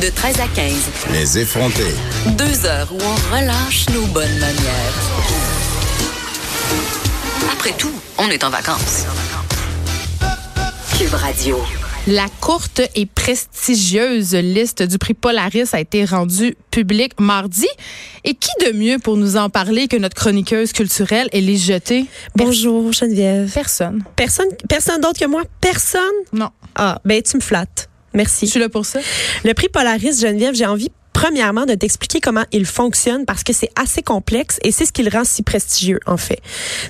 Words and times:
De 0.00 0.10
13 0.10 0.40
à 0.40 0.46
15. 0.54 0.74
Les 1.12 1.38
effrontés. 1.38 1.94
Deux 2.36 2.66
heures 2.66 2.88
où 2.92 2.98
on 3.02 3.36
relâche 3.36 3.88
nos 3.88 4.06
bonnes 4.06 4.38
manières. 4.38 4.94
Après 7.52 7.72
tout, 7.72 7.92
on 8.18 8.28
est 8.28 8.44
en 8.44 8.50
vacances. 8.50 9.06
Cube 10.96 11.14
Radio. 11.14 11.58
La 12.06 12.26
courte 12.40 12.80
et 12.94 13.06
prestigieuse 13.06 14.34
liste 14.34 14.82
du 14.84 14.98
prix 14.98 15.14
Polaris 15.14 15.70
a 15.72 15.80
été 15.80 16.04
rendue 16.04 16.56
publique 16.70 17.18
mardi. 17.18 17.66
Et 18.22 18.34
qui 18.34 18.50
de 18.64 18.72
mieux 18.76 18.98
pour 18.98 19.16
nous 19.16 19.36
en 19.36 19.50
parler 19.50 19.88
que 19.88 19.96
notre 19.96 20.14
chroniqueuse 20.14 20.72
culturelle, 20.72 21.28
Élise 21.32 21.64
Jeté? 21.64 22.06
Bonjour 22.36 22.92
Geneviève. 22.92 23.50
Personne. 23.52 24.04
Personne, 24.14 24.48
personne 24.68 25.00
d'autre 25.00 25.18
que 25.18 25.26
moi? 25.26 25.42
Personne? 25.60 26.02
Non. 26.32 26.50
Ah, 26.76 27.00
ben 27.04 27.20
tu 27.20 27.36
me 27.36 27.42
flattes. 27.42 27.87
Merci. 28.14 28.46
Je 28.46 28.52
suis 28.52 28.60
là 28.60 28.68
pour 28.68 28.86
ça. 28.86 29.00
Le 29.44 29.52
prix 29.54 29.68
Polaris, 29.68 30.20
Geneviève, 30.20 30.54
j'ai 30.54 30.66
envie 30.66 30.90
premièrement 31.12 31.66
de 31.66 31.74
t'expliquer 31.74 32.20
comment 32.20 32.44
il 32.52 32.64
fonctionne 32.64 33.26
parce 33.26 33.42
que 33.42 33.52
c'est 33.52 33.70
assez 33.74 34.02
complexe 34.02 34.60
et 34.62 34.70
c'est 34.70 34.84
ce 34.84 34.92
qui 34.92 35.02
le 35.02 35.10
rend 35.10 35.24
si 35.24 35.42
prestigieux 35.42 35.98
en 36.06 36.16
fait. 36.16 36.40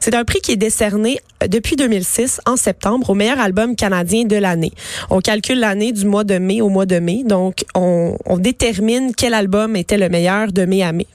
C'est 0.03 0.15
un 0.15 0.25
prix 0.27 0.41
qui 0.41 0.53
est 0.53 0.57
décerné 0.57 1.19
euh, 1.43 1.49
depuis 1.49 1.77
2006 1.77 2.43
en 2.45 2.57
septembre 2.57 3.09
au 3.09 3.15
meilleur 3.15 3.41
album 3.41 3.75
canadien 3.75 4.25
de 4.25 4.37
l'année. 4.37 4.73
On 5.09 5.21
calcule 5.21 5.61
l'année 5.61 5.93
du 5.93 6.05
mois 6.05 6.25
de 6.25 6.37
mai 6.37 6.61
au 6.61 6.69
mois 6.69 6.85
de 6.85 6.99
mai, 6.99 7.23
donc 7.25 7.65
on, 7.75 8.19
on 8.27 8.37
détermine 8.37 9.15
quel 9.17 9.33
album 9.33 9.77
était 9.77 9.97
le 9.97 10.11
meilleur 10.11 10.53
de 10.53 10.67
mai 10.67 10.83
à 10.83 10.93
mai 10.93 11.07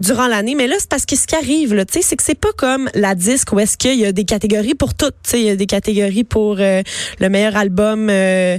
durant 0.00 0.26
l'année. 0.26 0.54
Mais 0.54 0.66
là, 0.66 0.76
c'est 0.78 0.88
parce 0.88 1.06
que 1.06 1.16
ce 1.16 1.26
qui 1.26 1.34
arrive, 1.34 1.74
là, 1.74 1.84
c'est 1.88 2.16
que 2.16 2.22
c'est 2.22 2.38
pas 2.38 2.52
comme 2.56 2.88
la 2.94 3.14
disque 3.14 3.52
où 3.52 3.60
est-ce 3.60 3.76
qu'il 3.76 3.98
y 3.98 4.06
a 4.06 4.12
des 4.12 4.24
catégories 4.24 4.74
pour 4.74 4.94
toutes. 4.94 5.14
Il 5.34 5.42
y 5.42 5.50
a 5.50 5.56
des 5.56 5.66
catégories 5.66 6.24
pour 6.24 6.56
euh, 6.58 6.82
le 7.18 7.28
meilleur 7.28 7.56
album 7.56 8.08
euh, 8.10 8.58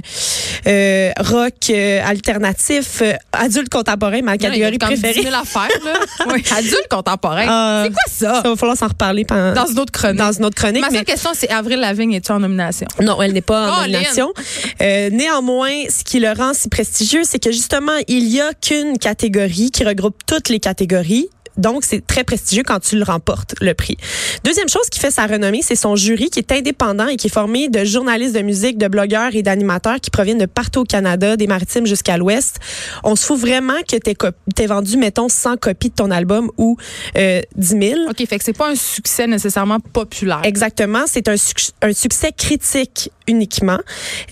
euh, 0.66 1.10
rock 1.18 1.54
euh, 1.70 2.00
alternatif, 2.04 3.00
euh, 3.02 3.12
adulte 3.32 3.68
contemporain, 3.68 4.22
ma 4.22 4.38
catégorie 4.38 4.58
Il 4.58 4.62
y 4.82 4.84
a 4.84 4.86
comme 4.88 4.88
préférée. 5.00 5.14
10 5.14 5.22
000 5.22 5.34
affaires, 5.34 5.68
là. 5.84 5.92
oui. 6.32 6.42
Adulte 6.56 6.88
contemporain. 6.90 7.48
Euh, 7.48 7.84
c'est 7.84 7.90
quoi 7.92 8.02
ça? 8.34 8.42
Ça 8.42 8.48
va 8.50 8.56
falloir 8.56 8.76
s'en 8.76 8.88
reparler 8.88 9.24
pendant, 9.24 9.52
Dans 9.52 9.66
une 9.66 9.78
autre 9.78 9.92
chronique. 9.92 10.18
dans 10.18 10.32
une 10.32 10.44
autre 10.44 10.56
chronique. 10.56 10.80
Ma 10.82 10.90
mais- 10.90 10.96
seule 10.98 11.04
question, 11.04 11.30
c'est 11.34 11.50
Avril 11.50 11.78
Lavigne, 11.80 12.14
es-tu 12.14 12.32
en 12.32 12.40
nomination? 12.40 12.86
Non, 13.00 13.20
elle 13.22 13.32
n'est 13.32 13.40
pas 13.40 13.70
en 13.72 13.80
nomination. 13.82 14.32
Euh, 14.80 15.10
néanmoins, 15.10 15.72
ce 15.88 16.04
qui 16.04 16.20
le 16.20 16.32
rend 16.32 16.52
si 16.54 16.68
prestigieux, 16.68 17.22
c'est 17.24 17.38
que 17.42 17.52
justement, 17.52 17.92
il 18.08 18.24
y 18.28 18.40
a 18.40 18.52
qu'une 18.54 18.98
catégorie 18.98 19.70
qui 19.70 19.84
regroupe 19.84 20.16
toutes 20.26 20.48
les 20.48 20.60
catégories. 20.60 21.28
Donc, 21.56 21.84
c'est 21.84 22.06
très 22.06 22.24
prestigieux 22.24 22.62
quand 22.64 22.80
tu 22.80 22.96
le 22.96 23.04
remportes, 23.04 23.54
le 23.60 23.74
prix. 23.74 23.96
Deuxième 24.44 24.68
chose 24.68 24.88
qui 24.90 24.98
fait 25.00 25.10
sa 25.10 25.26
renommée, 25.26 25.60
c'est 25.62 25.76
son 25.76 25.96
jury 25.96 26.30
qui 26.30 26.40
est 26.40 26.52
indépendant 26.52 27.06
et 27.06 27.16
qui 27.16 27.28
est 27.28 27.32
formé 27.32 27.68
de 27.68 27.84
journalistes 27.84 28.34
de 28.34 28.40
musique, 28.42 28.78
de 28.78 28.88
blogueurs 28.88 29.34
et 29.34 29.42
d'animateurs 29.42 30.00
qui 30.00 30.10
proviennent 30.10 30.38
de 30.38 30.46
partout 30.46 30.80
au 30.80 30.84
Canada, 30.84 31.36
des 31.36 31.46
maritimes 31.46 31.86
jusqu'à 31.86 32.16
l'ouest. 32.16 32.58
On 33.04 33.16
se 33.16 33.24
fout 33.26 33.38
vraiment 33.38 33.74
que 33.88 33.96
t'aies 33.96 34.66
vendu, 34.66 34.96
mettons, 34.96 35.28
100 35.28 35.56
copies 35.58 35.90
de 35.90 35.94
ton 35.94 36.10
album 36.10 36.50
ou 36.58 36.76
euh, 37.16 37.40
10 37.56 37.66
000. 37.68 37.82
OK, 38.10 38.26
fait 38.26 38.38
que 38.38 38.44
c'est 38.44 38.52
pas 38.56 38.70
un 38.70 38.76
succès 38.76 39.26
nécessairement 39.26 39.80
populaire. 39.80 40.40
Exactement, 40.44 41.04
c'est 41.06 41.28
un, 41.28 41.36
suc- 41.36 41.70
un 41.82 41.92
succès 41.92 42.32
critique 42.32 43.10
uniquement. 43.26 43.78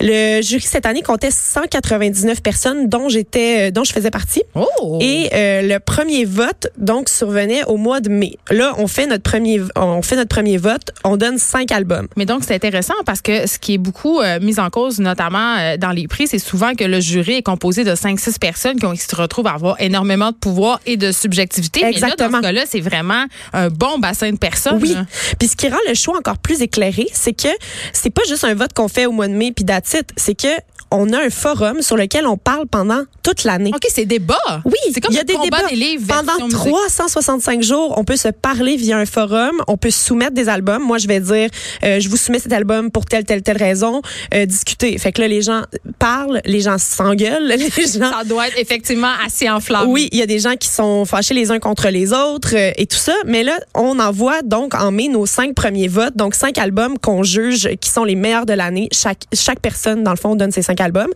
Le 0.00 0.40
jury 0.42 0.62
cette 0.62 0.86
année 0.86 1.02
comptait 1.02 1.30
199 1.30 2.42
personnes 2.42 2.88
dont 2.88 3.08
j'étais 3.08 3.68
euh, 3.68 3.70
dont 3.70 3.84
je 3.84 3.92
faisais 3.92 4.10
partie 4.10 4.42
Oh! 4.54 4.98
et 5.00 5.28
euh, 5.32 5.62
le 5.62 5.78
premier 5.78 6.24
vote 6.24 6.68
donc 6.76 7.08
survenait 7.08 7.64
au 7.64 7.76
mois 7.76 8.00
de 8.00 8.08
mai. 8.08 8.36
Là, 8.50 8.74
on 8.78 8.86
fait 8.86 9.06
notre 9.06 9.22
premier 9.22 9.60
on 9.76 10.02
fait 10.02 10.16
notre 10.16 10.28
premier 10.28 10.56
vote, 10.56 10.90
on 11.04 11.16
donne 11.16 11.38
cinq 11.38 11.72
albums. 11.72 12.08
Mais 12.16 12.26
donc, 12.26 12.42
c'est 12.46 12.54
intéressant 12.54 12.94
parce 13.06 13.20
que 13.20 13.46
ce 13.46 13.58
qui 13.58 13.74
est 13.74 13.78
beaucoup 13.78 14.20
euh, 14.20 14.38
mis 14.40 14.58
en 14.58 14.70
cause, 14.70 14.98
notamment 15.00 15.56
euh, 15.58 15.76
dans 15.76 15.90
les 15.90 16.08
prix, 16.08 16.26
c'est 16.26 16.38
souvent 16.38 16.74
que 16.74 16.84
le 16.84 17.00
jury 17.00 17.34
est 17.34 17.42
composé 17.42 17.84
de 17.84 17.92
5-6 17.94 18.38
personnes 18.38 18.78
qui, 18.78 18.86
ont, 18.86 18.92
qui 18.92 18.98
se 19.00 19.14
retrouvent 19.14 19.46
à 19.46 19.52
avoir 19.52 19.80
énormément 19.80 20.30
de 20.30 20.36
pouvoir 20.36 20.80
et 20.86 20.96
de 20.96 21.12
subjectivité. 21.12 21.80
Mais 21.82 21.92
là, 21.92 22.00
dans 22.00 22.06
Exactement. 22.06 22.38
ce 22.38 22.42
cas-là, 22.42 22.62
c'est 22.68 22.80
vraiment 22.80 23.24
un 23.52 23.68
bon 23.68 23.98
bassin 23.98 24.30
de 24.30 24.38
personnes. 24.38 24.78
Oui. 24.80 24.94
là. 24.94 25.06
Puis 25.38 25.48
ce 25.48 25.56
qui 25.56 25.68
rend 25.68 25.76
le 25.88 25.94
choix 25.94 26.16
encore 26.16 26.38
plus 26.38 26.62
éclairé, 26.62 27.06
c'est 27.12 27.32
que 27.32 27.48
c'est 27.92 28.10
pas 28.10 28.22
juste 28.28 28.44
un 28.44 28.54
vote 28.54 28.72
qu'on 28.82 28.88
fait 28.88 29.06
au 29.06 29.12
mois 29.12 29.28
de 29.28 29.34
mai 29.34 29.52
puis 29.52 29.64
it. 29.94 30.10
c'est 30.16 30.34
que 30.34 30.48
on 30.92 31.12
a 31.12 31.18
un 31.18 31.30
forum 31.30 31.82
sur 31.82 31.96
lequel 31.96 32.26
on 32.26 32.36
parle 32.36 32.66
pendant 32.66 33.02
toute 33.22 33.44
l'année. 33.44 33.70
OK, 33.74 33.86
c'est 33.88 34.04
débat. 34.04 34.36
Oui, 34.64 34.74
c'est 34.92 35.00
comme 35.00 35.12
il 35.12 35.16
y 35.16 35.20
a 35.20 35.24
des 35.24 35.36
débats. 35.42 35.68
des 35.68 35.76
livres. 35.76 36.06
Pendant 36.06 36.38
version 36.38 36.46
musique. 36.46 36.58
365 36.58 37.62
jours, 37.62 37.94
on 37.96 38.04
peut 38.04 38.16
se 38.16 38.28
parler 38.28 38.76
via 38.76 38.98
un 38.98 39.06
forum, 39.06 39.60
on 39.68 39.76
peut 39.76 39.90
soumettre 39.90 40.32
des 40.32 40.48
albums. 40.48 40.82
Moi, 40.82 40.98
je 40.98 41.08
vais 41.08 41.20
dire, 41.20 41.48
euh, 41.84 41.98
je 41.98 42.08
vous 42.08 42.16
soumets 42.16 42.38
cet 42.38 42.52
album 42.52 42.90
pour 42.90 43.06
telle, 43.06 43.24
telle, 43.24 43.42
telle 43.42 43.56
raison, 43.56 44.02
euh, 44.34 44.46
discuter. 44.46 44.96
Fait 44.98 45.12
que 45.12 45.20
là, 45.20 45.28
les 45.28 45.42
gens 45.42 45.62
parlent, 45.98 46.40
les 46.44 46.60
gens 46.60 46.78
s'engueulent, 46.78 47.46
les 47.56 47.68
gens... 47.68 48.12
Ça 48.12 48.24
doit 48.24 48.48
être 48.48 48.58
effectivement 48.58 49.12
assez 49.24 49.48
enflammé. 49.48 49.90
Oui, 49.90 50.08
il 50.12 50.18
y 50.18 50.22
a 50.22 50.26
des 50.26 50.38
gens 50.38 50.56
qui 50.56 50.68
sont 50.68 51.04
fâchés 51.04 51.34
les 51.34 51.50
uns 51.50 51.58
contre 51.58 51.88
les 51.88 52.12
autres 52.12 52.54
euh, 52.54 52.72
et 52.76 52.86
tout 52.86 52.96
ça. 52.96 53.14
Mais 53.26 53.42
là, 53.42 53.58
on 53.74 53.98
envoie 53.98 54.42
donc 54.42 54.74
en 54.74 54.90
mai 54.90 55.08
nos 55.08 55.26
cinq 55.26 55.54
premiers 55.54 55.88
votes, 55.88 56.16
donc 56.16 56.34
cinq 56.34 56.58
albums 56.58 56.98
qu'on 56.98 57.22
juge 57.22 57.70
qui 57.80 57.90
sont 57.90 58.04
les 58.04 58.16
meilleurs 58.16 58.46
de 58.46 58.52
l'année. 58.52 58.88
Chaque, 58.92 59.24
chaque 59.32 59.60
personne, 59.60 60.02
dans 60.02 60.10
le 60.10 60.16
fond, 60.16 60.36
donne 60.36 60.52
ses 60.52 60.62
cinq 60.62 60.80
albums 60.82 61.12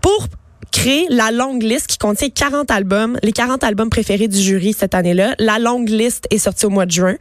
pour 0.00 0.28
créer 0.72 1.06
la 1.10 1.30
longue 1.30 1.62
liste 1.62 1.86
qui 1.88 1.98
contient 1.98 2.28
40 2.30 2.70
albums, 2.70 3.18
les 3.22 3.32
40 3.32 3.64
albums 3.64 3.90
préférés 3.90 4.28
du 4.28 4.38
jury 4.40 4.74
cette 4.78 4.94
année-là. 4.94 5.34
La 5.38 5.58
longue 5.58 5.88
liste 5.88 6.26
est 6.30 6.38
sortie 6.38 6.66
au 6.66 6.70
mois 6.70 6.86
de 6.86 6.90
juin. 6.92 7.16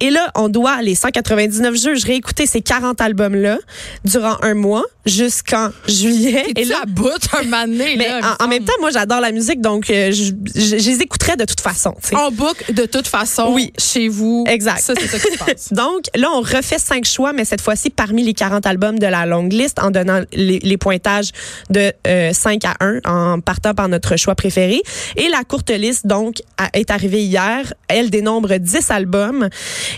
Et 0.00 0.10
là, 0.10 0.30
on 0.34 0.48
doit, 0.48 0.80
les 0.82 0.94
199 0.94 1.74
juges, 1.76 2.04
réécouter 2.04 2.46
ces 2.46 2.60
40 2.60 3.00
albums-là 3.00 3.58
durant 4.04 4.36
un 4.42 4.54
mois 4.54 4.84
jusqu'en 5.06 5.68
juillet. 5.86 6.44
Et 6.56 6.64
là, 6.64 6.82
bout 6.86 7.10
un 7.38 7.44
mais 7.66 7.96
là, 7.96 8.20
me 8.38 8.44
en, 8.44 8.48
même 8.48 8.64
temps, 8.64 8.72
moi, 8.80 8.90
j'adore 8.90 9.20
la 9.20 9.32
musique, 9.32 9.60
donc 9.60 9.90
euh, 9.90 10.10
je, 10.12 10.32
je- 10.54 10.76
je 10.78 10.88
les 10.90 11.00
écouterais 11.02 11.36
de 11.36 11.44
toute 11.44 11.60
façon. 11.60 11.94
En 12.14 12.30
boucle, 12.30 12.72
de 12.72 12.86
toute 12.86 13.06
façon, 13.06 13.52
Oui. 13.52 13.72
chez 13.78 14.08
vous. 14.08 14.44
Exact. 14.48 14.80
Ça, 14.80 14.94
c'est 14.98 15.06
ça 15.06 15.18
qui 15.18 15.32
se 15.36 15.38
passe. 15.44 15.72
Donc 15.72 16.02
là, 16.14 16.28
on 16.32 16.40
refait 16.40 16.78
cinq 16.78 17.04
choix, 17.04 17.32
mais 17.32 17.44
cette 17.44 17.60
fois-ci 17.60 17.90
parmi 17.90 18.22
les 18.22 18.32
40 18.34 18.66
albums 18.66 18.98
de 18.98 19.06
la 19.06 19.26
longue 19.26 19.52
liste, 19.52 19.78
en 19.78 19.90
donnant 19.90 20.20
les, 20.32 20.58
les 20.58 20.76
pointages 20.78 21.30
de 21.70 21.92
euh, 22.06 22.32
5 22.32 22.64
à 22.64 22.74
1, 22.80 22.93
en 23.04 23.40
partant 23.40 23.74
par 23.74 23.88
notre 23.88 24.16
choix 24.16 24.34
préféré. 24.34 24.80
Et 25.16 25.28
la 25.28 25.44
courte 25.44 25.70
liste, 25.70 26.06
donc, 26.06 26.36
a- 26.58 26.70
est 26.74 26.90
arrivée 26.90 27.22
hier. 27.22 27.72
Elle 27.88 28.10
dénombre 28.10 28.56
10 28.56 28.90
albums. 28.90 29.48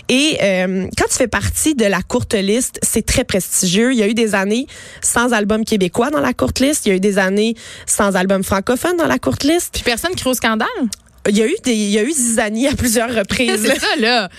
Et 0.09 0.37
euh, 0.41 0.87
quand 0.97 1.05
tu 1.09 1.17
fais 1.17 1.27
partie 1.27 1.75
de 1.75 1.85
la 1.85 2.01
courte 2.01 2.33
liste, 2.33 2.79
c'est 2.81 3.05
très 3.05 3.23
prestigieux. 3.23 3.91
Il 3.93 3.97
y 3.99 4.03
a 4.03 4.07
eu 4.07 4.13
des 4.13 4.35
années 4.35 4.67
sans 5.01 5.33
album 5.33 5.65
québécois 5.65 6.09
dans 6.09 6.21
la 6.21 6.33
courte 6.33 6.59
liste. 6.59 6.85
Il 6.85 6.89
y 6.89 6.91
a 6.93 6.95
eu 6.95 6.99
des 6.99 7.17
années 7.17 7.55
sans 7.85 8.15
album 8.15 8.43
francophone 8.43 8.97
dans 8.97 9.07
la 9.07 9.19
courte 9.19 9.43
liste. 9.43 9.71
Puis 9.73 9.83
personne 9.83 10.15
crie 10.15 10.29
au 10.29 10.33
scandale? 10.33 10.67
Il 11.29 11.37
y 11.37 11.41
a 11.41 11.45
eu 11.47 11.55
des, 11.65 11.73
il 11.73 11.89
y 11.89 11.99
a 11.99 12.03
eu 12.03 12.11
Zizani 12.11 12.67
à 12.67 12.73
plusieurs 12.75 13.13
reprises. 13.13 13.59
C'est 13.65 13.79
ça, 13.79 13.95
là. 13.99 14.29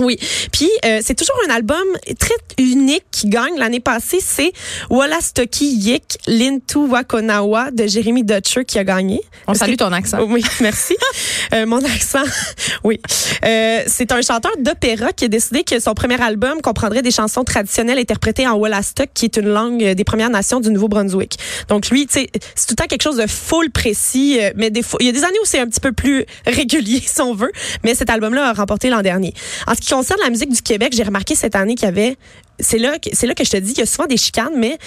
Oui. 0.00 0.18
Puis 0.52 0.70
euh, 0.84 1.00
c'est 1.04 1.14
toujours 1.14 1.36
un 1.48 1.54
album 1.54 1.84
très 2.18 2.34
unique 2.58 3.04
qui 3.10 3.28
gagne. 3.28 3.56
L'année 3.58 3.80
passée, 3.80 4.18
c'est 4.22 4.52
Wallastoki 4.90 5.66
Yik 5.66 6.18
Lintu 6.26 6.78
Wakonawa 6.78 7.70
de 7.70 7.86
Jérémy 7.86 8.22
Dutcher 8.24 8.64
qui 8.64 8.78
a 8.78 8.84
gagné. 8.84 9.20
On 9.46 9.54
salue 9.54 9.72
que- 9.72 9.76
ton 9.76 9.92
accent. 9.92 10.18
Oui, 10.28 10.44
merci. 10.60 10.96
Euh, 11.54 11.66
mon 11.66 11.84
accent, 11.84 12.22
oui. 12.84 13.00
Euh, 13.44 13.82
c'est 13.86 14.12
un 14.12 14.20
chanteur 14.22 14.52
d'opéra 14.58 15.12
qui 15.12 15.24
a 15.24 15.28
décidé 15.28 15.64
que 15.64 15.78
son 15.80 15.94
premier 15.94 16.20
album 16.20 16.60
comprendrait 16.60 17.02
des 17.02 17.10
chansons 17.10 17.44
traditionnelles 17.44 17.98
interprétées 17.98 18.46
en 18.46 18.54
Wolastoq, 18.56 19.08
qui 19.14 19.24
est 19.26 19.36
une 19.36 19.48
langue 19.48 19.82
euh, 19.82 19.94
des 19.94 20.04
Premières 20.04 20.30
Nations 20.30 20.60
du 20.60 20.70
Nouveau-Brunswick. 20.70 21.38
Donc 21.68 21.88
lui, 21.90 22.06
c'est 22.10 22.26
tout 22.30 22.40
le 22.70 22.74
temps 22.76 22.86
quelque 22.86 23.02
chose 23.02 23.16
de 23.16 23.26
full 23.26 23.70
précis, 23.70 24.38
euh, 24.40 24.50
mais 24.56 24.70
des 24.70 24.82
fois, 24.82 24.98
il 25.00 25.06
y 25.06 25.08
a 25.08 25.12
des 25.12 25.24
années 25.24 25.38
où 25.42 25.46
c'est 25.46 25.58
un 25.60 25.66
petit 25.66 25.80
peu 25.80 25.92
plus 25.92 26.24
régulier, 26.46 27.00
si 27.04 27.20
on 27.20 27.34
veut. 27.34 27.52
Mais 27.84 27.94
cet 27.94 28.10
album-là 28.10 28.50
a 28.50 28.52
remporté 28.52 28.90
l'an 28.90 29.02
dernier. 29.02 29.34
En 29.66 29.74
ce 29.74 29.80
qui 29.80 29.87
concerne 29.94 30.20
la 30.22 30.30
musique 30.30 30.52
du 30.52 30.62
Québec, 30.62 30.92
j'ai 30.96 31.02
remarqué 31.02 31.34
cette 31.34 31.54
année 31.54 31.74
qu'il 31.74 31.86
y 31.86 31.88
avait 31.88 32.16
c'est 32.60 32.78
là, 32.78 32.98
que- 32.98 33.10
c'est 33.12 33.26
là 33.26 33.34
que 33.34 33.44
je 33.44 33.50
te 33.50 33.56
dis 33.56 33.70
qu'il 33.72 33.80
y 33.80 33.82
a 33.82 33.86
souvent 33.86 34.06
des 34.06 34.16
chicanes, 34.16 34.52
mais 34.56 34.78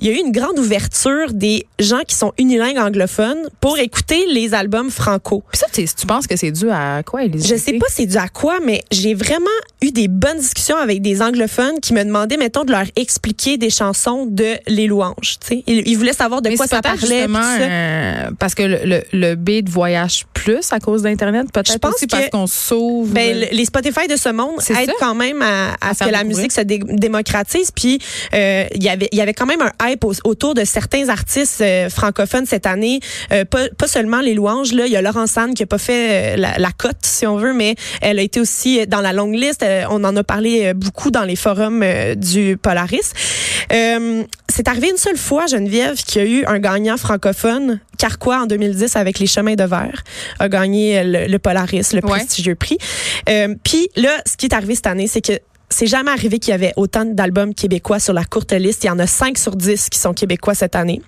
il 0.00 0.06
y 0.06 0.10
a 0.10 0.14
eu 0.14 0.18
une 0.20 0.32
grande 0.32 0.58
ouverture 0.58 1.32
des 1.32 1.66
gens 1.78 2.00
qui 2.06 2.14
sont 2.14 2.32
unilingues 2.38 2.78
anglophones 2.78 3.48
pour 3.60 3.78
écouter 3.78 4.24
les 4.32 4.54
albums 4.54 4.90
franco. 4.90 5.42
Puis 5.50 5.58
ça, 5.58 5.66
tu 5.72 6.06
penses 6.06 6.26
que 6.26 6.36
c'est 6.36 6.50
dû 6.50 6.70
à 6.70 7.02
quoi, 7.04 7.24
Élise? 7.24 7.46
Je 7.46 7.56
sais 7.56 7.74
pas 7.74 7.86
c'est 7.90 8.06
dû 8.06 8.16
à 8.16 8.28
quoi, 8.28 8.58
mais 8.64 8.82
j'ai 8.90 9.14
vraiment 9.14 9.46
eu 9.82 9.90
des 9.90 10.08
bonnes 10.08 10.38
discussions 10.38 10.76
avec 10.76 11.02
des 11.02 11.22
anglophones 11.22 11.80
qui 11.80 11.92
me 11.94 12.04
demandaient, 12.04 12.36
mettons, 12.36 12.64
de 12.64 12.70
leur 12.72 12.84
expliquer 12.96 13.56
des 13.58 13.70
chansons 13.70 14.26
de 14.26 14.54
Les 14.66 14.86
Louanges. 14.86 15.38
tu 15.40 15.46
sais. 15.48 15.64
Ils, 15.66 15.86
ils 15.86 15.96
voulaient 15.96 16.12
savoir 16.12 16.42
de 16.42 16.48
Mais 16.48 16.56
quoi 16.56 16.66
ça 16.66 16.80
parlait. 16.82 17.26
ça. 17.28 17.62
euh, 17.62 18.30
parce 18.38 18.54
que 18.54 18.62
le, 18.62 18.78
le, 18.84 19.02
le 19.12 19.34
beat 19.34 19.68
voyage 19.68 20.24
plus 20.34 20.72
à 20.72 20.80
cause 20.80 21.02
d'Internet. 21.02 21.46
Je 21.48 21.52
Peut-être 21.52 21.88
aussi 21.88 22.06
parce 22.06 22.24
que- 22.26 22.30
qu'on 22.30 22.46
s'ouvre. 22.46 23.12
Ben, 23.12 23.38
le- 23.40 23.46
les 23.52 23.64
Spotify 23.64 24.06
de 24.08 24.16
ce 24.16 24.28
monde 24.30 24.54
aident 24.70 24.86
ça. 24.86 24.92
quand 25.00 25.14
même 25.14 25.42
à, 25.42 25.72
à 25.80 25.90
À 25.90 25.94
ce 25.94 26.04
que 26.04 26.10
la 26.10 26.24
musique 26.24 26.52
se 26.52 26.60
dé- 26.62 26.80
démocratise. 27.22 27.70
Puis 27.70 27.98
euh, 28.34 28.64
il 28.74 28.82
y 28.82 28.88
avait 28.88 29.08
il 29.12 29.18
y 29.18 29.20
avait 29.20 29.34
quand 29.34 29.46
même 29.46 29.62
un 29.62 29.72
hype 29.90 30.04
au- 30.04 30.12
autour 30.24 30.54
de 30.54 30.64
certains 30.64 31.08
artistes 31.08 31.60
euh, 31.60 31.88
francophones 31.90 32.46
cette 32.46 32.66
année. 32.66 33.00
Euh, 33.32 33.44
pas, 33.44 33.68
pas 33.76 33.86
seulement 33.88 34.20
les 34.20 34.34
louanges. 34.34 34.72
Là, 34.72 34.86
il 34.86 34.92
y 34.92 34.96
a 34.96 35.02
Laurence 35.02 35.36
Anne 35.36 35.54
qui 35.54 35.62
a 35.62 35.66
pas 35.66 35.78
fait 35.78 36.36
la, 36.36 36.58
la 36.58 36.70
cote 36.72 36.96
si 37.02 37.26
on 37.26 37.36
veut, 37.36 37.52
mais 37.54 37.74
elle 38.00 38.18
a 38.18 38.22
été 38.22 38.40
aussi 38.40 38.86
dans 38.86 39.00
la 39.00 39.12
longue 39.12 39.34
liste. 39.34 39.64
On 39.90 40.04
en 40.04 40.14
a 40.16 40.24
parlé 40.24 40.72
beaucoup 40.74 41.10
dans 41.10 41.24
les 41.24 41.36
forums 41.36 41.84
du 42.16 42.56
Polaris. 42.56 43.12
C'est 44.50 44.66
arrivé 44.68 44.88
une 44.90 44.96
seule 44.96 45.16
fois, 45.16 45.46
Geneviève, 45.46 45.96
qu'il 46.02 46.22
y 46.22 46.24
a 46.24 46.28
eu 46.28 46.44
un 46.46 46.58
gagnant 46.58 46.96
francophone, 46.96 47.80
Carquois, 47.98 48.40
en 48.42 48.46
2010, 48.46 48.96
avec 48.96 49.18
Les 49.18 49.26
Chemins 49.26 49.54
de 49.54 49.64
Verre, 49.64 50.02
a 50.38 50.48
gagné 50.48 51.02
le, 51.04 51.26
le 51.26 51.38
Polaris, 51.38 51.92
le 51.92 52.00
Ouais. 52.04 52.10
prestigieux 52.18 52.54
prix. 52.54 52.78
Euh, 53.28 53.54
Puis 53.64 53.88
là, 53.96 54.10
ce 54.26 54.36
qui 54.36 54.46
est 54.46 54.54
arrivé 54.54 54.74
cette 54.74 54.86
année, 54.86 55.06
c'est 55.06 55.20
que 55.20 55.32
c'est 55.70 55.86
jamais 55.86 56.10
arrivé 56.10 56.38
qu'il 56.38 56.52
y 56.52 56.54
avait 56.54 56.72
autant 56.76 57.04
d'albums 57.04 57.54
québécois 57.54 57.98
sur 57.98 58.12
la 58.12 58.24
courte 58.24 58.52
liste. 58.52 58.84
Il 58.84 58.88
y 58.88 58.90
en 58.90 58.98
a 58.98 59.06
5 59.06 59.38
sur 59.38 59.56
10 59.56 59.90
qui 59.90 59.98
sont 59.98 60.14
québécois 60.14 60.54
cette 60.54 60.76
année. 60.76 61.02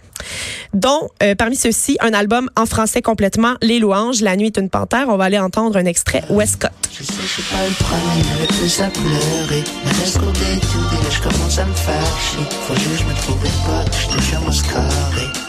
Dont, 0.74 1.08
euh, 1.22 1.34
parmi 1.34 1.56
ceux-ci, 1.56 1.96
un 2.00 2.12
album 2.12 2.50
en 2.56 2.66
français 2.66 3.02
complètement, 3.02 3.54
Les 3.62 3.78
Louanges, 3.78 4.20
La 4.20 4.36
nuit 4.36 4.46
est 4.46 4.58
une 4.58 4.70
panthère. 4.70 5.08
On 5.08 5.16
va 5.16 5.24
aller 5.24 5.38
entendre 5.38 5.76
un 5.76 5.84
extrait, 5.84 6.22
Westcott. 6.30 6.72
Je 6.92 7.04
sais, 7.04 7.12
je 7.22 7.26
suis 7.26 7.42
pas 7.42 7.66
le 7.66 7.74
premier, 7.74 8.42
le 8.42 8.46
plus 8.46 8.80
à 8.80 8.88
pleurer. 8.88 9.64
Mais 9.84 10.20
côté 10.20 10.60
tout, 10.60 10.78
et 10.78 11.04
là, 11.04 11.10
je 11.10 11.22
commence 11.22 11.58
à 11.58 11.64
me 11.64 11.74
faire 11.74 12.18
chier. 12.20 12.44
Faut 12.66 12.74
juste, 12.74 13.06
me 13.06 13.14
trouvais 13.14 13.48
pas, 13.66 13.84
je 13.92 14.20
jure, 14.20 14.40
moi, 14.42 14.52
c'est 14.52 14.72
carré. 14.72 15.39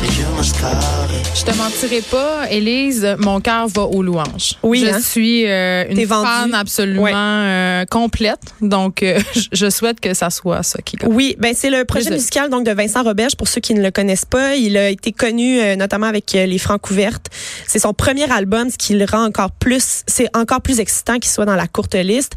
Je 0.00 1.44
te 1.44 1.56
mentirai 1.56 2.02
pas, 2.02 2.48
Élise, 2.52 3.16
mon 3.18 3.40
cœur 3.40 3.66
va 3.66 3.82
aux 3.82 4.00
louanges. 4.00 4.54
Oui, 4.62 4.84
Je 4.86 4.90
hein? 4.94 5.00
suis 5.00 5.44
euh, 5.44 5.86
une 5.90 6.06
fan 6.06 6.54
absolument 6.54 7.02
Ouais. 7.02 7.12
euh, 7.14 7.84
complète. 7.84 8.38
Donc, 8.60 9.02
euh, 9.02 9.18
je- 9.52 9.68
souhaite 9.70 9.98
que 9.98 10.14
ça 10.14 10.30
soit 10.30 10.62
ça 10.62 10.80
qui 10.82 10.96
gagne. 10.96 11.10
Oui, 11.12 11.34
ben 11.40 11.52
c'est 11.56 11.68
le 11.70 11.84
projet 11.84 12.10
musical 12.10 12.48
donc 12.48 12.64
de 12.64 12.70
Vincent 12.70 13.02
Roberge 13.02 13.34
pour 13.34 13.48
ceux 13.48 13.60
qui 13.60 13.74
ne 13.74 13.82
le 13.82 13.90
connaissent 13.90 14.24
pas. 14.24 14.54
Il 14.54 14.76
a 14.76 14.88
été 14.88 15.10
connu 15.10 15.60
euh, 15.60 15.74
notamment 15.74 16.06
avec 16.06 16.30
les 16.32 16.58
Francs 16.58 16.88
ouvertes. 16.90 17.26
C'est 17.66 17.80
son 17.80 17.92
premier 17.92 18.30
album, 18.30 18.70
ce 18.70 18.78
qui 18.78 18.94
le 18.94 19.04
rend 19.04 19.24
encore 19.24 19.50
plus, 19.50 20.02
c'est 20.06 20.28
encore 20.36 20.60
plus 20.60 20.78
excitant 20.78 21.14
qu'il 21.18 21.30
soit 21.32 21.44
dans 21.46 21.56
la 21.56 21.66
courte 21.66 21.96
liste. 21.96 22.34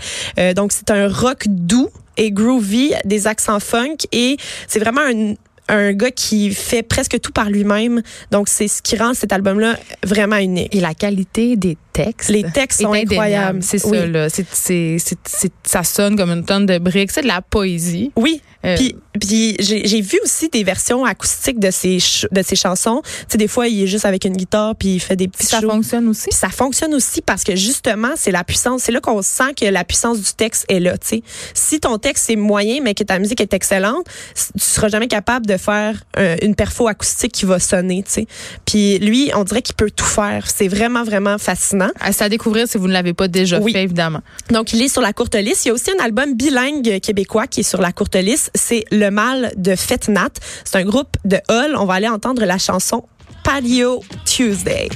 Donc 0.55 0.71
c'est 0.71 0.89
un 0.89 1.07
rock 1.07 1.43
doux 1.47 1.89
et 2.17 2.31
groovy, 2.31 2.93
des 3.05 3.27
accents 3.27 3.59
funk 3.59 3.97
et 4.11 4.37
c'est 4.67 4.79
vraiment 4.79 5.01
un 5.01 5.35
un 5.67 5.93
gars 5.93 6.11
qui 6.11 6.51
fait 6.51 6.83
presque 6.83 7.19
tout 7.19 7.31
par 7.31 7.49
lui-même. 7.49 8.01
Donc, 8.31 8.49
c'est 8.49 8.67
ce 8.67 8.81
qui 8.81 8.97
rend 8.97 9.13
cet 9.13 9.33
album-là 9.33 9.77
vraiment 10.03 10.37
unique. 10.37 10.73
Et 10.75 10.79
la 10.79 10.93
qualité 10.93 11.55
des 11.55 11.77
textes. 11.93 12.29
Les 12.29 12.43
textes 12.43 12.81
sont 12.81 12.93
incroyables. 12.93 13.61
C'est 13.63 13.83
Oui. 13.85 13.97
ça, 13.99 14.05
là. 14.07 14.27
Ça 15.63 15.83
sonne 15.83 16.15
comme 16.15 16.29
une 16.31 16.45
tonne 16.45 16.65
de 16.65 16.77
briques. 16.77 17.11
C'est 17.11 17.21
de 17.21 17.27
la 17.27 17.41
poésie. 17.41 18.11
Oui. 18.15 18.41
Euh, 18.63 18.75
Puis, 18.77 18.95
puis 19.19 19.55
j'ai 19.59 20.01
vu 20.01 20.19
aussi 20.23 20.47
des 20.49 20.63
versions 20.63 21.03
acoustiques 21.03 21.59
de 21.59 21.71
ces 21.71 21.97
de 22.31 22.41
ces 22.43 22.55
chansons. 22.55 23.01
Tu 23.03 23.09
sais, 23.29 23.37
des 23.39 23.47
fois, 23.47 23.67
il 23.67 23.81
est 23.83 23.87
juste 23.87 24.05
avec 24.05 24.23
une 24.23 24.37
guitare 24.37 24.75
puis 24.75 24.89
il 24.95 24.99
fait 24.99 25.15
des 25.15 25.27
petits 25.27 25.39
Puis 25.39 25.47
ça 25.47 25.61
shows. 25.61 25.69
fonctionne 25.71 26.07
aussi? 26.07 26.27
Puis 26.29 26.37
ça 26.37 26.49
fonctionne 26.49 26.93
aussi 26.93 27.21
parce 27.23 27.43
que 27.43 27.55
justement, 27.55 28.11
c'est 28.15 28.29
la 28.29 28.43
puissance. 28.43 28.83
C'est 28.83 28.91
là 28.91 28.99
qu'on 28.99 29.23
sent 29.23 29.55
que 29.59 29.65
la 29.65 29.83
puissance 29.83 30.19
du 30.21 30.31
texte 30.33 30.65
est 30.69 30.79
là. 30.79 30.95
tu 30.99 31.07
sais. 31.07 31.23
Si 31.55 31.79
ton 31.79 31.97
texte 31.97 32.29
est 32.29 32.35
moyen, 32.35 32.81
mais 32.83 32.93
que 32.93 33.03
ta 33.03 33.17
musique 33.17 33.41
est 33.41 33.51
excellente, 33.55 34.05
tu 34.35 34.43
seras 34.63 34.89
jamais 34.89 35.07
capable 35.07 35.47
de 35.47 35.57
faire 35.57 35.95
euh, 36.19 36.35
une 36.43 36.53
perfo 36.53 36.87
acoustique 36.87 37.31
qui 37.31 37.45
va 37.45 37.57
sonner. 37.57 38.03
tu 38.03 38.11
sais. 38.11 38.27
Puis 38.67 38.99
lui, 38.99 39.31
on 39.33 39.43
dirait 39.43 39.63
qu'il 39.63 39.73
peut 39.75 39.89
tout 39.89 40.05
faire. 40.05 40.47
C'est 40.53 40.67
vraiment, 40.67 41.03
vraiment 41.03 41.39
fascinant. 41.39 41.80
À 41.99 42.11
ça 42.11 42.25
à 42.25 42.29
découvrir 42.29 42.67
si 42.67 42.77
vous 42.77 42.87
ne 42.87 42.93
l'avez 42.93 43.13
pas 43.13 43.27
déjà 43.27 43.59
Oui. 43.59 43.73
fait, 43.73 43.83
évidemment. 43.83 44.21
Donc, 44.49 44.73
il 44.73 44.81
est 44.81 44.87
sur 44.87 45.01
la 45.01 45.13
courte 45.13 45.35
liste. 45.35 45.65
Il 45.65 45.69
y 45.69 45.71
a 45.71 45.73
aussi 45.73 45.91
un 45.99 46.03
album 46.03 46.35
bilingue 46.35 46.99
québécois 46.99 47.47
qui 47.47 47.61
est 47.61 47.63
sur 47.63 47.81
la 47.81 47.91
courte 47.91 48.15
liste. 48.15 48.51
C'est 48.55 48.85
Le 48.91 49.09
Mal 49.09 49.53
de 49.57 49.75
Fête 49.75 50.07
Nat. 50.09 50.29
C'est 50.63 50.77
un 50.77 50.85
groupe 50.85 51.17
de 51.25 51.37
Hull. 51.49 51.75
On 51.77 51.85
va 51.85 51.95
aller 51.95 52.09
entendre 52.09 52.43
la 52.45 52.57
chanson 52.57 53.03
Patio 53.43 54.03
Tuesday. 54.25 54.89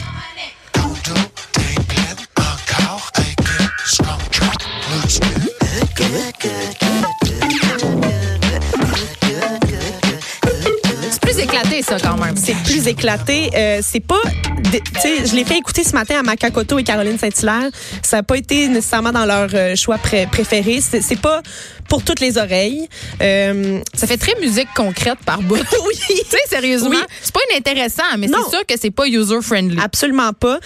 Ça, 11.86 11.98
quand 12.00 12.18
même. 12.18 12.36
C'est 12.36 12.56
plus 12.64 12.88
éclaté. 12.88 13.50
Euh, 13.56 13.80
c'est 13.84 14.00
pas. 14.00 14.20
Tu 14.64 15.00
sais, 15.02 15.26
je 15.26 15.36
l'ai 15.36 15.46
fait 15.46 15.58
écouter 15.58 15.84
ce 15.84 15.94
matin 15.94 16.20
à 16.20 16.24
Macacoto 16.24 16.80
et 16.80 16.84
Caroline 16.84 17.18
Saint-Hilaire. 17.18 17.70
Ça 18.02 18.18
n'a 18.18 18.24
pas 18.24 18.38
été 18.38 18.68
nécessairement 18.68 19.12
dans 19.12 19.26
leur 19.26 19.50
euh, 19.54 19.76
choix 19.76 19.98
pré- 19.98 20.28
préféré. 20.32 20.80
C'est 20.82 21.20
pas 21.20 21.42
pour 21.88 22.04
toutes 22.04 22.20
les 22.20 22.38
oreilles. 22.38 22.88
Euh, 23.22 23.80
Ça 23.94 24.08
fait 24.08 24.18
très 24.18 24.34
musique 24.42 24.68
concrète 24.76 25.20
par 25.26 25.42
bout. 25.42 25.56
oui. 25.88 25.96
Tu 26.08 26.16
sais, 26.30 26.38
sérieusement. 26.50 26.90
Oui. 26.90 26.98
C'est 27.22 27.34
pas 27.34 27.42
inintéressant, 27.52 28.04
mais 28.18 28.28
c'est 28.28 28.50
sûr 28.50 28.66
que 28.66 28.74
c'est 28.80 28.92
pas 28.92 29.08
user-friendly. 29.08 29.78
Absolument 29.81 30.34
pas. 30.34 30.60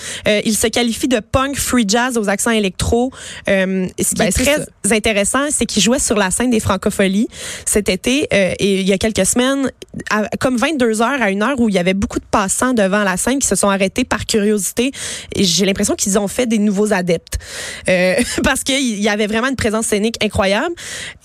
Il 0.46 0.56
se 0.56 0.68
qualifie 0.68 1.08
de 1.08 1.20
punk 1.20 1.58
free 1.58 1.86
jazz 1.88 2.18
aux 2.18 2.30
accents 2.30 2.52
électro. 2.52 3.12
Ce 3.48 3.54
qui 3.86 4.16
Ben, 4.16 4.28
est 4.28 4.32
très 4.32 4.66
intéressant, 4.96 5.46
c'est 5.50 5.66
qu'il 5.66 5.82
jouait 5.84 6.00
sur 6.00 6.16
la 6.16 6.32
scène 6.32 6.52
des 6.52 6.60
Francopholies 6.60 7.28
cet 7.66 7.90
été 7.90 8.28
et 8.32 8.80
il 8.80 8.88
y 8.88 8.94
a 8.94 8.98
quelques 8.98 9.26
semaines, 9.26 9.72
à- 10.10 10.28
comme 10.40 10.58
22 10.58 11.02
heures 11.02 11.09
à 11.12 11.32
une 11.32 11.44
heure 11.44 11.60
où 11.60 11.70
il 11.70 11.76
y 11.76 11.80
avait 11.80 11.94
beaucoup 11.94 12.20
de 12.20 12.26
passants 12.30 12.74
devant 12.74 13.04
la 13.04 13.18
scène 13.18 13.40
qui 13.40 13.48
se 13.48 13.56
sont 13.56 13.70
arrêtés 13.70 14.04
par 14.04 14.26
curiosité. 14.26 14.92
J'ai 15.36 15.66
l'impression 15.66 15.96
qu'ils 15.96 16.18
ont 16.20 16.28
fait 16.28 16.46
des 16.46 16.60
nouveaux 16.60 16.94
adeptes 16.94 17.40
euh, 17.88 18.16
parce 18.44 18.64
qu'il 18.64 19.00
y 19.00 19.10
avait 19.10 19.28
vraiment 19.28 19.48
une 19.48 19.56
présence 19.56 19.88
scénique 19.88 20.24
incroyable 20.24 20.76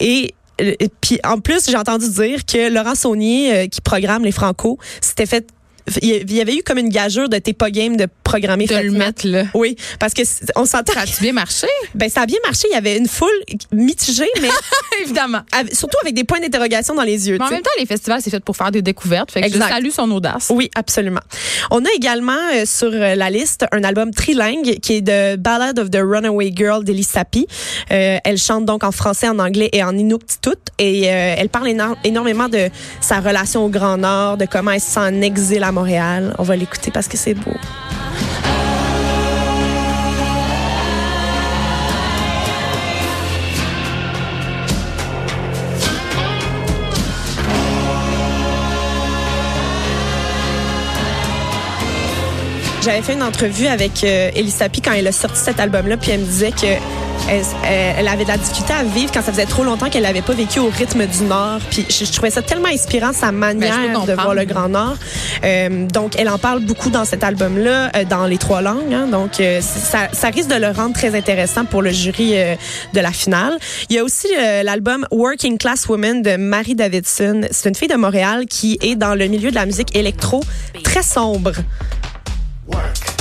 et 0.01 0.35
euh, 0.61 0.75
puis 1.01 1.19
en 1.25 1.41
plus, 1.41 1.69
j'ai 1.69 1.77
entendu 1.77 2.09
dire 2.09 2.45
que 2.45 2.73
Laurent 2.73 2.95
Saunier, 2.95 3.55
euh, 3.55 3.67
qui 3.67 3.81
programme 3.81 4.25
les 4.25 4.33
Franco, 4.33 4.79
s'était 5.01 5.27
fait 5.27 5.49
il 6.03 6.33
y 6.33 6.41
avait 6.41 6.57
eu 6.57 6.63
comme 6.63 6.79
une 6.79 6.89
gageure 6.89 7.29
de 7.29 7.37
t'es 7.39 7.53
pas 7.53 7.71
game 7.71 7.97
de 7.97 8.07
programmer 8.23 8.67
de 8.67 8.75
le 8.75 8.91
mettre 8.91 9.27
là. 9.27 9.45
Oui, 9.55 9.77
parce 9.99 10.15
que 10.15 10.23
on 10.57 10.65
s'entend. 10.65 10.93
Ça 10.95 11.01
a-tu 11.01 11.21
bien 11.23 11.33
marché? 11.33 11.67
Ben 11.95 12.09
ça 12.09 12.23
a 12.23 12.27
bien 12.27 12.39
marché. 12.45 12.69
Il 12.71 12.75
y 12.75 12.79
avait 12.79 12.97
une 12.97 13.07
foule 13.09 13.29
mitigée, 13.73 14.29
mais 14.41 14.49
Évidemment. 15.03 15.41
avec- 15.53 15.75
surtout 15.75 15.97
avec 16.03 16.15
des 16.15 16.25
points 16.25 16.41
d'interrogation 16.41 16.95
dans 16.95 17.03
les 17.03 17.29
yeux. 17.29 17.37
Mais 17.39 17.45
en 17.45 17.51
même 17.51 17.63
temps, 17.63 17.71
les 17.79 17.87
festivals, 17.87 18.21
c'est 18.23 18.31
fait 18.31 18.43
pour 18.43 18.57
faire 18.57 18.71
des 18.71 18.83
découvertes. 18.83 19.31
Fait 19.31 19.41
que 19.43 19.47
Exact. 19.47 19.67
je 19.69 19.73
salue 19.75 19.91
son 19.91 20.11
audace. 20.11 20.51
Oui, 20.51 20.71
absolument. 20.75 21.21
On 21.71 21.85
a 21.85 21.89
également 21.95 22.33
euh, 22.55 22.65
sur 22.67 22.89
euh, 22.93 23.15
la 23.15 23.31
liste 23.31 23.67
un 23.73 23.85
album 23.85 24.11
trilingue 24.13 24.79
qui 24.81 24.95
est 24.95 25.01
de 25.03 25.37
Ballad 25.37 25.79
of 25.79 25.91
the 25.91 26.01
Runaway 26.03 26.53
Girl 26.55 26.83
d'Ellie 26.85 27.05
Sapi. 27.05 27.47
Euh, 27.91 28.17
elle 28.25 28.39
chante 28.39 28.65
donc 28.65 28.85
en 28.85 28.93
français, 28.93 29.29
en 29.29 29.39
anglais 29.39 29.69
et 29.73 29.83
en 29.85 29.97
inuktitut 29.97 30.51
et 30.79 31.09
euh, 31.11 31.35
elle 31.39 31.49
parle 31.49 31.69
éno- 31.69 31.97
énormément 32.05 32.49
de 32.49 32.69
sa 33.01 33.21
relation 33.21 33.65
au 33.65 33.69
Grand 33.69 33.97
Nord, 33.99 34.37
de 34.39 34.47
comment 34.47 34.71
elle 34.73 34.81
se 34.81 34.91
sent 34.93 35.01
en 35.01 35.21
exil 35.21 35.63
à 35.63 35.73
Montréal. 35.75 36.35
On 36.39 36.43
va 36.45 36.57
l'écouter 36.57 36.91
parce 36.91 37.09
que 37.09 37.17
c'est 37.17 37.35
beau. 37.35 37.57
J'avais 52.85 53.01
fait 53.01 53.15
une 53.15 53.23
entrevue 53.23 53.67
avec 53.67 54.05
euh, 54.05 54.31
Ellie 54.35 54.51
Sapi 54.51 54.83
quand 54.83 54.93
elle 54.93 55.07
a 55.07 55.13
sorti 55.13 55.41
cet 55.41 55.59
album-là, 55.59 55.97
puis 55.97 56.11
elle 56.11 56.21
me 56.21 56.27
disait 56.27 56.51
que 56.51 56.67
elle, 57.29 58.09
avait 58.09 58.25
de 58.25 58.29
la 58.29 58.37
difficulté 58.37 58.73
à 58.73 58.85
vivre 58.85 59.11
quand 59.13 59.23
ça 59.23 59.33
faisait 59.33 59.47
trop 59.47 59.65
longtemps 59.65 59.89
qu'elle 59.89 60.03
n'avait 60.03 60.23
pas 60.23 60.35
vécu 60.35 60.59
au 60.59 60.69
rythme 60.69 61.07
du 61.07 61.23
Nord. 61.23 61.61
Puis 61.71 61.87
je, 61.89 62.05
je 62.05 62.13
trouvais 62.13 62.31
ça 62.31 62.43
tellement 62.43 62.69
inspirant, 62.69 63.13
sa 63.13 63.33
manière 63.33 63.77
Ben, 63.77 64.01
peux 64.01 64.07
de 64.09 64.13
voir 64.13 64.35
le 64.35 64.45
Grand 64.45 64.69
Nord. 64.69 64.97
Euh, 65.45 65.87
donc, 65.87 66.15
elle 66.19 66.29
en 66.29 66.39
parle 66.39 66.61
beaucoup 66.61 66.91
dans 66.91 67.05
cet 67.05 67.25
album-là, 67.25 67.91
euh, 67.97 68.05
dans 68.05 68.27
les 68.27 68.39
trois 68.39 68.61
langues. 68.61 68.93
hein. 68.93 69.07
donc, 69.07 69.41
euh, 69.41 69.61
ça, 69.61 70.09
ça 70.13 70.29
risque 70.29 70.51
de 70.51 70.57
le 70.61 70.69
rendre 70.69 70.95
très 70.95 71.15
intéressant 71.17 71.65
pour 71.65 71.83
le 71.83 71.91
jury 71.91 72.35
de 72.93 73.01
la 73.01 73.13
finale. 73.13 73.59
Il 73.89 73.97
y 73.97 73.99
a 73.99 74.05
aussi 74.05 74.29
l'album 74.63 75.07
Working 75.11 75.59
Class 75.59 75.89
Woman 75.89 76.23
de 76.23 76.37
Marie 76.37 76.75
Davidson. 76.75 77.43
C'est 77.51 77.69
une 77.69 77.75
fille 77.75 77.89
de 77.89 77.97
Montréal 77.97 78.47
qui 78.47 78.79
est 78.83 78.97
dans 78.97 79.15
le 79.15 79.27
milieu 79.27 79.51
de 79.51 79.55
la 79.55 79.67
musique 79.67 79.97
électro 79.97 80.43
très 80.83 81.03
sombre. 81.03 81.53
Work. 82.67 82.85
Work 82.85 83.14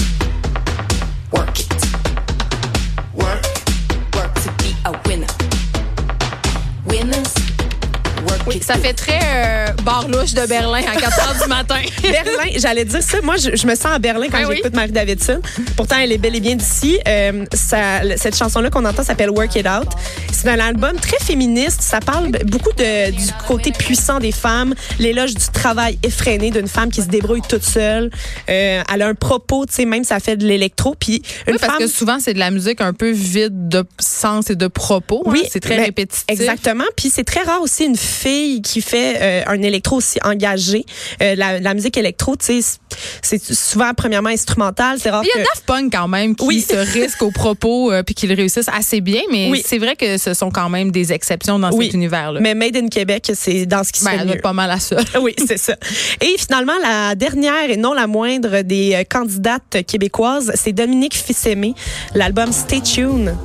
ça 8.61 8.75
fait 8.77 8.93
très 8.93 9.19
euh, 9.23 9.67
bar 9.83 10.07
louche 10.07 10.33
de 10.33 10.45
Berlin 10.47 10.81
à 10.87 10.95
4 10.99 11.19
heures 11.19 11.43
du 11.43 11.49
matin. 11.49 11.79
Berlin, 12.01 12.51
j'allais 12.57 12.85
dire 12.85 13.01
ça. 13.01 13.17
Moi, 13.21 13.35
je, 13.37 13.55
je 13.55 13.65
me 13.67 13.75
sens 13.75 13.87
à 13.93 13.99
Berlin 13.99 14.27
quand 14.31 14.39
Ah 14.43 14.47
oui? 14.47 14.55
j'écoute 14.57 14.75
Marie 14.75 14.91
Davidson. 14.91 15.41
Pourtant, 15.75 15.97
elle 15.99 16.11
est 16.11 16.17
bel 16.17 16.35
et 16.35 16.39
bien 16.39 16.55
d'ici. 16.55 16.99
Euh, 17.07 17.45
cette 17.53 18.35
chanson-là 18.35 18.69
qu'on 18.69 18.85
entend 18.85 19.03
s'appelle 19.03 19.29
Work 19.29 19.55
It 19.55 19.67
Out. 19.67 19.87
C'est 20.31 20.49
un 20.49 20.59
album 20.59 20.97
très 20.99 21.17
féministe. 21.23 21.81
Ça 21.81 21.99
parle 21.99 22.31
beaucoup 22.45 22.71
de, 22.77 23.11
du 23.11 23.31
côté 23.47 23.71
puissant 23.71 24.19
des 24.19 24.31
femmes, 24.31 24.73
l'éloge 24.99 25.33
du 25.35 25.45
travail 25.53 25.97
effréné 26.03 26.51
d'une 26.51 26.67
femme 26.67 26.91
qui 26.91 27.01
se 27.01 27.07
débrouille 27.07 27.41
toute 27.47 27.63
seule. 27.63 28.09
Euh, 28.49 28.81
elle 28.93 29.01
a 29.01 29.07
un 29.07 29.15
propos, 29.15 29.65
tu 29.65 29.73
sais, 29.73 29.85
même 29.85 30.03
ça 30.03 30.19
fait 30.19 30.35
de 30.37 30.45
l'électro. 30.45 30.95
Puis 30.99 31.21
une 31.47 31.53
Oui, 31.53 31.59
parce 31.59 31.73
femme. 31.73 31.81
que 31.81 31.87
souvent, 31.87 32.17
c'est 32.19 32.33
de 32.33 32.39
la 32.39 32.51
musique 32.51 32.81
un 32.81 32.93
peu 32.93 33.11
vide 33.11 33.69
de 33.69 33.83
sens 33.99 34.49
et 34.49 34.55
de 34.55 34.67
propos. 34.67 35.23
hein. 35.25 35.31
Oui, 35.31 35.43
c'est 35.51 35.59
très 35.59 35.77
mais 35.77 35.85
répétitif. 35.85 36.23
Exactement. 36.27 36.83
Puis 36.97 37.09
c'est 37.13 37.23
très 37.23 37.41
rare 37.43 37.61
aussi 37.61 37.85
une 37.85 37.95
fille 37.97 38.42
qui 38.63 38.81
fait 38.81 39.17
euh, 39.21 39.43
un 39.47 39.61
électro 39.61 39.97
aussi 39.97 40.19
engagé. 40.23 40.85
Euh, 41.21 41.35
la, 41.35 41.59
la 41.59 41.73
musique 41.73 41.97
électro, 41.97 42.35
tu 42.35 42.61
sais, 42.61 42.77
c'est 43.21 43.41
souvent 43.53 43.93
premièrement 43.95 44.29
instrumental. 44.29 44.97
C'est 44.99 45.09
rare 45.09 45.23
Il 45.23 45.27
y 45.27 45.31
a 45.31 45.33
que 45.35 45.39
Daft 45.39 45.63
Punk 45.65 45.91
quand 45.93 46.07
même 46.07 46.35
qui 46.35 46.45
Oui. 46.45 46.61
se 46.61 46.75
risque 46.75 47.21
aux 47.21 47.31
propos 47.31 47.91
euh, 47.91 48.03
puis 48.03 48.15
qu'ils 48.15 48.33
réussissent 48.33 48.69
assez 48.73 49.01
bien, 49.01 49.21
mais 49.31 49.49
Oui. 49.51 49.63
c'est 49.65 49.77
vrai 49.79 49.95
que 49.95 50.17
ce 50.17 50.33
sont 50.33 50.51
quand 50.51 50.69
même 50.69 50.91
des 50.91 51.11
exceptions 51.13 51.59
dans 51.59 51.71
Oui. 51.71 51.85
cet 51.85 51.93
univers-là. 51.95 52.39
mais 52.41 52.53
Made 52.55 52.77
in 52.77 52.87
Québec, 52.87 53.31
c'est 53.33 53.65
dans 53.65 53.83
ce 53.83 53.91
qui 53.91 53.99
se 53.99 54.05
Ben, 54.05 54.11
fait 54.19 54.25
le 54.25 54.33
mieux. 54.35 54.41
pas 54.41 54.53
mal 54.53 54.69
à 54.71 54.79
ça. 54.79 54.97
Oui, 55.21 55.33
c'est 55.47 55.57
ça. 55.57 55.75
Et 56.21 56.35
finalement, 56.37 56.73
la 56.81 57.15
dernière 57.15 57.69
et 57.69 57.77
non 57.77 57.93
la 57.93 58.07
moindre 58.07 58.61
des 58.61 58.93
euh, 58.95 59.03
candidates 59.09 59.77
québécoises, 59.87 60.51
c'est 60.55 60.73
Dominique 60.73 61.15
Fils-Aimé, 61.15 61.73
l'album 62.13 62.51
Stay 62.51 62.81
Tuned. 62.81 63.35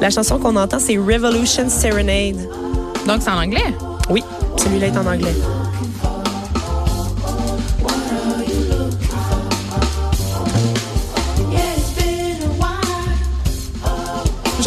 La 0.00 0.10
chanson 0.10 0.38
qu'on 0.38 0.54
entend, 0.56 0.78
c'est 0.78 0.96
Revolution 0.96 1.68
Serenade. 1.68 2.36
Donc, 3.06 3.20
c'est 3.22 3.30
en 3.30 3.38
anglais? 3.42 3.64
Oui, 4.10 4.24
celui-là 4.56 4.86
est 4.86 4.96
en 4.96 5.06
anglais. 5.06 5.34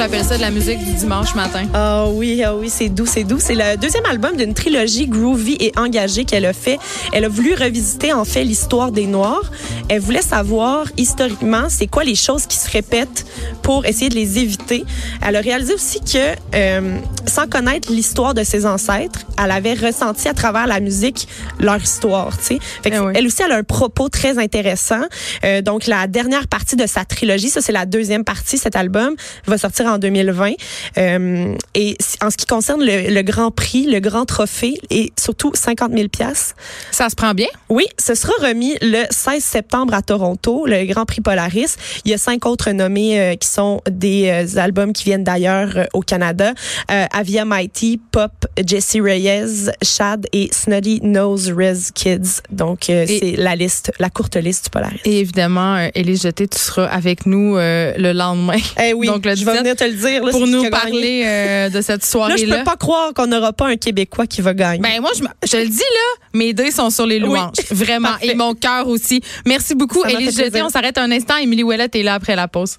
J'appelle 0.01 0.25
ça 0.25 0.35
de 0.35 0.41
la 0.41 0.49
musique 0.49 0.83
du 0.83 0.93
dimanche 0.93 1.35
matin. 1.35 1.65
Ah 1.75 2.07
oui, 2.07 2.41
ah 2.43 2.55
oui, 2.55 2.71
c'est 2.71 2.89
doux, 2.89 3.05
c'est 3.05 3.23
doux. 3.23 3.37
C'est 3.39 3.53
le 3.53 3.77
deuxième 3.77 4.07
album 4.07 4.35
d'une 4.35 4.55
trilogie 4.55 5.05
groovy 5.05 5.57
et 5.59 5.71
engagée 5.77 6.25
qu'elle 6.25 6.47
a 6.47 6.53
fait. 6.53 6.79
Elle 7.13 7.23
a 7.23 7.29
voulu 7.29 7.53
revisiter 7.53 8.11
en 8.11 8.25
fait 8.25 8.43
l'histoire 8.43 8.91
des 8.91 9.05
Noirs. 9.05 9.51
Elle 9.89 9.99
voulait 10.01 10.23
savoir 10.23 10.87
historiquement 10.97 11.69
c'est 11.69 11.85
quoi 11.85 12.03
les 12.03 12.15
choses 12.15 12.47
qui 12.47 12.57
se 12.57 12.67
répètent 12.71 13.27
pour 13.61 13.85
essayer 13.85 14.09
de 14.09 14.15
les 14.15 14.39
éviter. 14.39 14.85
Elle 15.23 15.35
a 15.35 15.41
réalisé 15.41 15.75
aussi 15.75 15.99
que 15.99 16.33
euh, 16.55 16.97
sans 17.27 17.47
connaître 17.47 17.91
l'histoire 17.91 18.33
de 18.33 18.43
ses 18.43 18.65
ancêtres, 18.65 19.19
elle 19.37 19.51
avait 19.51 19.75
ressenti 19.75 20.27
à 20.27 20.33
travers 20.33 20.65
la 20.65 20.79
musique 20.79 21.27
leur 21.59 21.77
histoire. 21.79 22.35
Tu 22.39 22.55
sais, 22.55 22.59
Eh 22.85 22.97
oui. 22.97 23.13
elle 23.15 23.27
aussi 23.27 23.43
elle 23.43 23.51
a 23.51 23.57
un 23.57 23.63
propos 23.63 24.09
très 24.09 24.39
intéressant. 24.39 25.03
Euh, 25.43 25.61
donc 25.61 25.85
la 25.85 26.07
dernière 26.07 26.47
partie 26.47 26.75
de 26.75 26.87
sa 26.87 27.05
trilogie, 27.05 27.49
ça 27.49 27.61
c'est 27.61 27.71
la 27.71 27.85
deuxième 27.85 28.23
partie, 28.23 28.57
cet 28.57 28.75
album 28.75 29.13
va 29.45 29.59
sortir 29.59 29.85
en 29.90 29.90
2020. 29.97 30.51
Euh, 30.97 31.55
et 31.75 31.97
en 32.21 32.29
ce 32.29 32.37
qui 32.37 32.45
concerne 32.45 32.83
le, 32.83 33.13
le 33.13 33.21
Grand 33.21 33.51
Prix, 33.51 33.85
le 33.85 33.99
Grand 33.99 34.25
Trophée 34.25 34.75
et 34.89 35.11
surtout 35.19 35.51
50 35.53 35.91
000 35.93 36.07
pièces. 36.09 36.55
Ça 36.91 37.09
se 37.09 37.15
prend 37.15 37.33
bien? 37.33 37.47
Oui, 37.69 37.85
ce 37.99 38.15
sera 38.15 38.33
remis 38.41 38.75
le 38.81 39.03
16 39.09 39.43
septembre 39.43 39.93
à 39.93 40.01
Toronto, 40.01 40.65
le 40.65 40.85
Grand 40.85 41.05
Prix 41.05 41.21
Polaris. 41.21 41.75
Il 42.05 42.11
y 42.11 42.13
a 42.13 42.17
cinq 42.17 42.45
autres 42.45 42.71
nommés 42.71 43.19
euh, 43.19 43.35
qui 43.35 43.47
sont 43.47 43.81
des 43.89 44.29
euh, 44.29 44.59
albums 44.59 44.93
qui 44.93 45.03
viennent 45.03 45.23
d'ailleurs 45.23 45.71
euh, 45.75 45.85
au 45.93 46.01
Canada. 46.01 46.53
Avia 46.87 47.45
Mighty, 47.45 47.99
Pop, 48.11 48.31
Jesse 48.65 48.97
Reyes, 49.01 49.71
Shad 49.81 50.27
et 50.33 50.49
Snotty 50.51 50.99
Nose 51.03 51.51
Rez 51.51 51.91
Kids. 51.93 52.41
Donc, 52.51 52.79
c'est 52.85 53.35
la 53.37 53.55
liste, 53.55 53.91
la 53.99 54.09
courte 54.09 54.35
liste 54.35 54.65
du 54.65 54.69
Polaris. 54.71 54.99
Et 55.05 55.19
évidemment, 55.19 55.89
Élise 55.95 56.23
Jeté, 56.23 56.47
tu 56.47 56.57
seras 56.57 56.85
avec 56.85 57.25
nous 57.25 57.55
le 57.55 58.11
lendemain. 58.11 58.57
Eh 58.81 58.93
oui, 58.93 59.07
Donc, 59.11 59.25
le 59.25 59.35
je 59.35 59.45
vais 59.45 59.51
17, 59.51 59.59
venir 59.61 59.75
te 59.81 59.85
le 59.89 59.93
dire. 59.93 60.23
là, 60.23 60.31
pour 60.31 60.47
nous 60.47 60.69
parler 60.69 61.23
euh, 61.25 61.69
de 61.69 61.81
cette 61.81 62.01
Là, 62.01 62.05
je 62.05 62.11
soirée-là. 62.11 62.57
peux 62.59 62.63
pas 62.63 62.77
croire 62.77 63.13
qu'on 63.13 63.27
n'aura 63.27 63.53
pas 63.53 63.67
un 63.67 63.77
Québécois 63.77 64.27
qui 64.27 64.41
va 64.41 64.53
gagner. 64.53 64.79
Ben 64.79 65.01
moi, 65.01 65.11
je, 65.15 65.57
le 65.57 65.67
dis 65.67 65.77
là, 65.77 66.25
mes 66.33 66.53
dés 66.53 66.71
sont 66.71 66.89
sur 66.89 67.05
les 67.05 67.19
louanges. 67.19 67.53
Vraiment. 67.71 68.09
Parfait. 68.09 68.27
Et 68.27 68.35
mon 68.35 68.53
cœur 68.53 68.87
aussi. 68.87 69.21
Merci 69.45 69.75
beaucoup, 69.75 70.03
fait 70.03 70.31
Jeté. 70.31 70.61
On 70.61 70.69
s'arrête 70.69 70.97
un 70.97 71.11
instant. 71.11 71.37
Émilie 71.37 71.63
Ouellet 71.63 71.87
est 71.93 72.03
là 72.03 72.15
après 72.15 72.35
la 72.35 72.47
pause. 72.47 72.77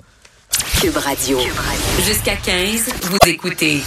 Cube 0.80 0.96
Radio. 0.96 1.38
Jusqu'à 2.06 2.36
15, 2.36 2.88
vous 3.02 3.18
écoutez 3.26 3.80